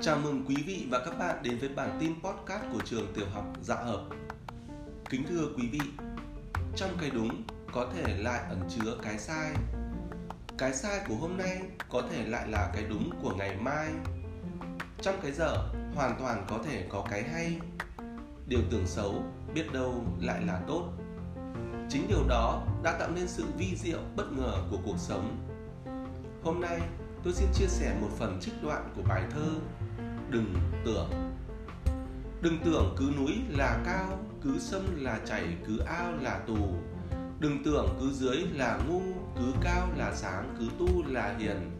[0.00, 3.26] Chào mừng quý vị và các bạn đến với bản tin podcast của trường tiểu
[3.32, 4.04] học Dạ Hợp.
[5.10, 5.80] Kính thưa quý vị,
[6.76, 9.52] trong cái đúng có thể lại ẩn chứa cái sai.
[10.58, 13.88] Cái sai của hôm nay có thể lại là cái đúng của ngày mai.
[15.02, 15.56] Trong cái dở
[15.94, 17.58] hoàn toàn có thể có cái hay.
[18.46, 19.24] Điều tưởng xấu
[19.54, 20.92] biết đâu lại là tốt.
[21.88, 25.36] Chính điều đó đã tạo nên sự vi diệu bất ngờ của cuộc sống.
[26.42, 26.80] Hôm nay
[27.24, 29.48] tôi xin chia sẻ một phần trích đoạn của bài thơ
[30.30, 30.54] đừng
[30.84, 31.10] tưởng.
[32.40, 36.74] Đừng tưởng cứ núi là cao, cứ sông là chảy, cứ ao là tù.
[37.40, 39.00] Đừng tưởng cứ dưới là ngu,
[39.36, 41.70] cứ cao là sáng, cứ tu là hiền.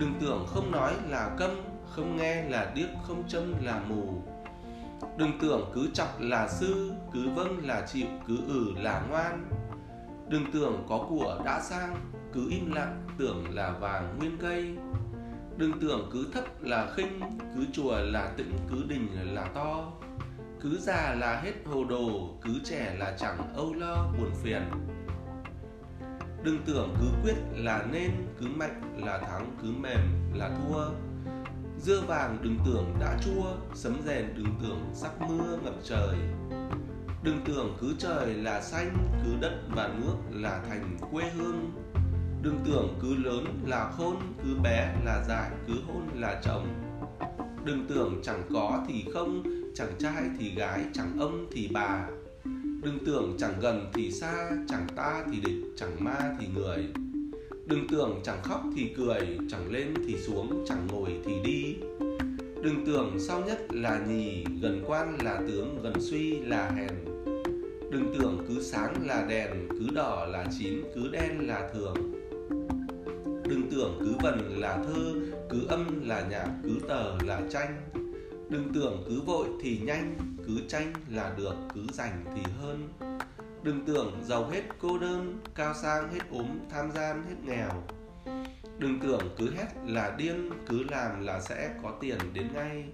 [0.00, 1.50] Đừng tưởng không nói là câm,
[1.90, 4.22] không nghe là điếc, không châm là mù.
[5.18, 9.50] Đừng tưởng cứ chọc là sư, cứ vâng là chịu, cứ ừ là ngoan.
[10.28, 11.96] Đừng tưởng có của đã sang,
[12.32, 14.76] cứ im lặng, tưởng là vàng nguyên cây
[15.56, 17.20] đừng tưởng cứ thấp là khinh,
[17.54, 19.92] cứ chùa là tĩnh, cứ đình là to.
[20.60, 24.62] Cứ già là hết hồ đồ, cứ trẻ là chẳng âu lo buồn phiền.
[26.42, 30.00] Đừng tưởng cứ quyết là nên, cứ mạnh là thắng, cứ mềm
[30.34, 30.84] là thua.
[31.80, 36.16] Dưa vàng đừng tưởng đã chua, sấm rèn đừng tưởng sắp mưa ngập trời.
[37.22, 41.72] Đừng tưởng cứ trời là xanh, cứ đất và nước là thành quê hương
[42.46, 46.68] đừng tưởng cứ lớn là khôn, cứ bé là dại, cứ hôn là chồng.
[47.64, 49.42] Đừng tưởng chẳng có thì không,
[49.74, 52.08] chẳng trai thì gái, chẳng ông thì bà.
[52.82, 56.86] Đừng tưởng chẳng gần thì xa, chẳng ta thì địch, chẳng ma thì người.
[57.66, 61.76] Đừng tưởng chẳng khóc thì cười, chẳng lên thì xuống, chẳng ngồi thì đi.
[62.62, 66.92] Đừng tưởng sau nhất là nhì, gần quan là tướng, gần suy là hèn.
[67.90, 72.16] Đừng tưởng cứ sáng là đèn, cứ đỏ là chín, cứ đen là thường
[73.48, 75.14] đừng tưởng cứ vần là thơ,
[75.50, 77.90] cứ âm là nhạc, cứ tờ là tranh.
[78.48, 80.14] Đừng tưởng cứ vội thì nhanh,
[80.46, 82.88] cứ tranh là được, cứ dành thì hơn.
[83.62, 87.82] Đừng tưởng giàu hết cô đơn, cao sang hết ốm, tham gian hết nghèo.
[88.78, 92.84] Đừng tưởng cứ hét là điên, cứ làm là sẽ có tiền đến ngay.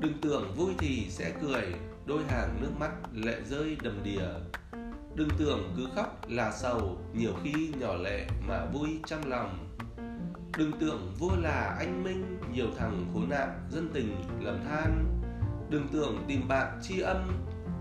[0.00, 1.64] Đừng tưởng vui thì sẽ cười,
[2.06, 4.28] đôi hàng nước mắt lệ rơi đầm đìa
[5.14, 9.66] đừng tưởng cứ khóc là sầu, nhiều khi nhỏ lệ mà vui trong lòng.
[10.58, 15.04] Đừng tưởng vua là anh minh, Nhiều thằng khốn nạn dân tình lầm than.
[15.70, 17.30] Đừng tưởng tìm bạn tri âm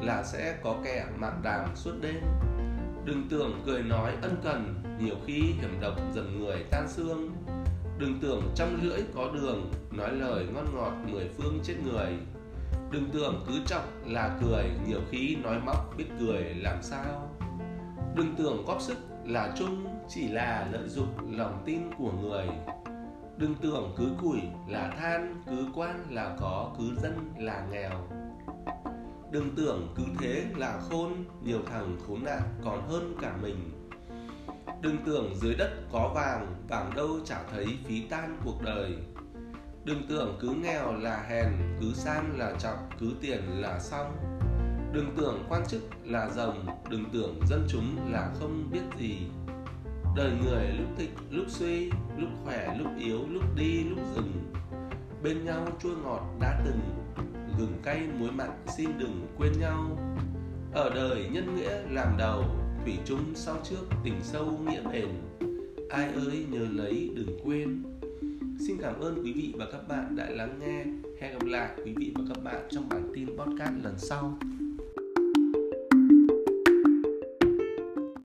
[0.00, 2.20] Là sẽ có kẻ mạn đàm suốt đêm.
[3.04, 7.36] Đừng tưởng cười nói ân cần, Nhiều khi hiểm độc dần người tan xương.
[7.98, 12.16] Đừng tưởng trăm lưỡi có đường, Nói lời ngon ngọt mười phương chết người.
[12.92, 17.28] Đừng tưởng cứ trọng là cười, Nhiều khi nói móc biết cười làm sao.
[18.16, 22.46] Đừng tưởng góp sức là chung, chỉ là lợi dụng lòng tin của người.
[23.36, 28.08] Đừng tưởng cứ củi là than, cứ quan là có, cứ dân là nghèo.
[29.30, 33.88] Đừng tưởng cứ thế là khôn, nhiều thằng khốn nạn còn hơn cả mình.
[34.82, 38.96] Đừng tưởng dưới đất có vàng vàng đâu chả thấy phí tan cuộc đời
[39.84, 41.48] đừng tưởng cứ nghèo là hèn,
[41.80, 44.32] cứ sang là trọng, cứ tiền là xong
[44.92, 49.18] đừng tưởng quan chức là rồng, đừng tưởng dân chúng là không biết gì.
[50.16, 54.52] Đời người lúc thịnh, lúc suy, lúc khỏe, lúc yếu, lúc đi, lúc dừng.
[55.22, 56.80] Bên nhau chua ngọt đã từng,
[57.58, 59.98] gừng cay muối mặn xin đừng quên nhau.
[60.72, 62.44] Ở đời nhân nghĩa làm đầu,
[62.84, 65.08] thủy chung sau trước tình sâu nghĩa bền.
[65.90, 67.82] Ai ơi nhớ lấy đừng quên
[68.66, 70.84] xin cảm ơn quý vị và các bạn đã lắng nghe.
[71.20, 74.38] Hẹn gặp lại quý vị và các bạn trong bản tin podcast lần sau.